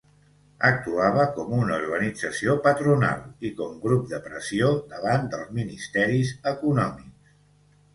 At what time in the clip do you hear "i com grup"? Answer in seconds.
3.51-4.11